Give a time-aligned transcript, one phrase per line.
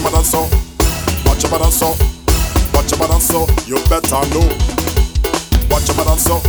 [0.00, 0.48] your mother so,
[1.26, 1.92] watch your mother so,
[2.72, 4.46] watch your mother so, you better know.
[5.68, 6.40] Watch your mother so,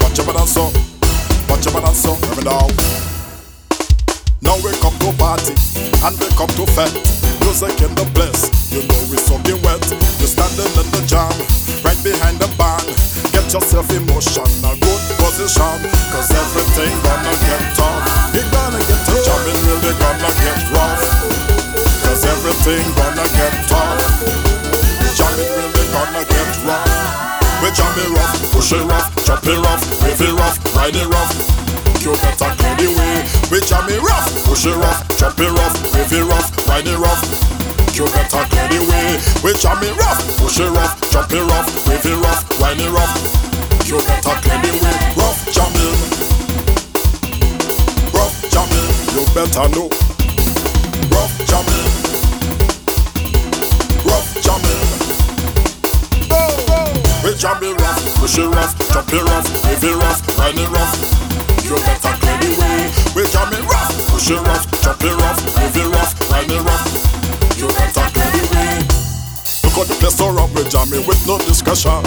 [0.00, 0.72] watch your mother so,
[1.48, 2.66] watch your mother so, remember now.
[4.42, 5.54] Now we come to party
[6.02, 6.98] and we come to fete.
[7.46, 9.82] Music in the place, you know we soaking wet.
[10.18, 11.30] You're standing in the jam,
[11.86, 12.86] right behind the band.
[13.30, 15.78] Get yourself in motion, a good position,
[16.10, 16.94] cause everything
[22.64, 23.98] Everything gonna get tough.
[25.18, 26.86] Jamming really gonna get rough.
[27.58, 31.06] We jam it rough, push it rough, chop it rough, wave it rough, ride it
[31.10, 31.34] rough.
[31.98, 33.26] You better clear the way.
[33.50, 36.98] We jam it rough, push it rough, chop it rough, wave it rough, ride it
[37.02, 37.26] rough.
[37.98, 39.18] You better clear the way.
[39.42, 42.90] We jam it rough, push it rough, chop it rough, wave it rough, ride it
[42.94, 43.10] rough.
[43.90, 44.94] You better clear the way.
[45.18, 45.98] Rough jamming,
[48.14, 48.86] rough jamming.
[49.18, 49.90] You better know.
[51.10, 51.91] Rough jamming,
[58.32, 60.96] push rough, chop it rough, wave rough, ride it rough.
[61.68, 62.88] You better clear the way.
[63.12, 66.88] We jam it rough, push it rough, chop it rough, it rough, ride it rough.
[67.60, 68.80] You better clear the way.
[69.64, 72.00] Look at the place so rough, we jam it with no discussion.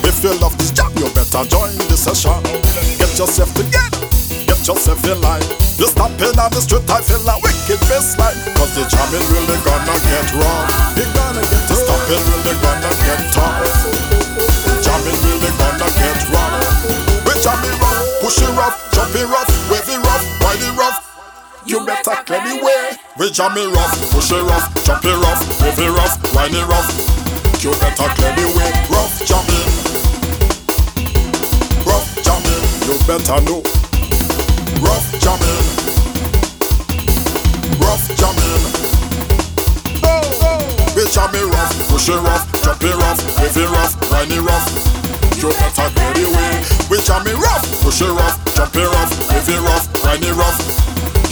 [0.00, 2.40] If you love this jam, you better join the session.
[2.96, 4.00] Get yourself together,
[4.48, 5.44] get yourself in line.
[5.76, 8.36] You're stopping on the street, I feel like wicked bassline.
[8.56, 10.96] Cause the jamming really gonna get rough.
[10.96, 11.84] It gonna get tough.
[11.84, 13.60] Stopping really gonna get tough.
[14.80, 15.35] Jamming really
[18.56, 21.04] rough, jump it rough, wave it rough, ride it rough.
[21.66, 22.96] You better clear the way.
[23.18, 26.66] We jam it rough, push it rough, jump it rough, wave it rough, ride it
[26.66, 26.88] rough.
[27.62, 28.70] You better clear the way.
[28.88, 29.66] Rough jamming,
[31.84, 32.62] rough jamming.
[32.86, 33.62] You better know.
[34.80, 35.62] Rough jamming,
[37.80, 38.62] rough jamming.
[40.96, 44.40] We jam it rough, push it rough, jump it rough, wave it rough, ride it
[44.40, 44.68] rough.
[45.42, 46.64] You better clear the way.
[46.88, 48.45] We jam it rough, push it rough, jump it rough,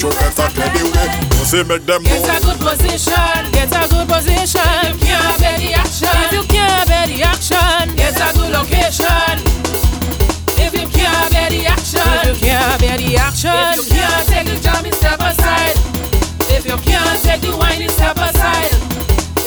[0.04, 1.08] You better clear the way.
[1.48, 4.60] You make them Get a good position, get a good position.
[4.84, 8.52] If you can't bear the action, if you can't bear the action, get a good
[8.52, 9.40] location.
[10.60, 14.28] If you can't bear the action, if you can't bear the action, if you can't
[14.28, 15.78] take the jamming, step aside.
[16.52, 18.76] If you can't take the wining, step aside.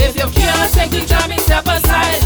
[0.02, 2.24] If you can't take the jamming, step aside.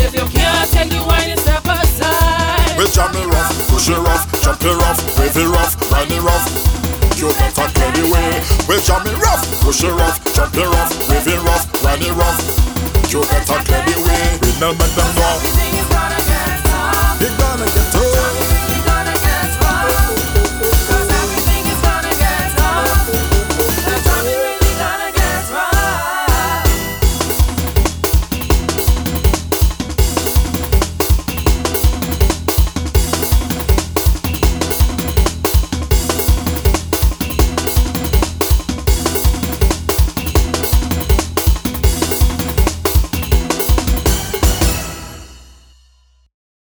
[0.00, 2.72] If you can't take the wining, step aside.
[2.80, 6.22] We jam it rough, push it rough, jump it rough, wave it rough, ride it
[6.24, 6.79] rough.
[7.20, 8.40] You better clear the way.
[8.66, 11.68] We jam it rough, push it rough, jump it rough, wave it rough,
[12.00, 13.12] it rough.
[13.12, 14.38] You better clear the way.
[14.40, 18.39] We now make them know Everything is gonna get tough.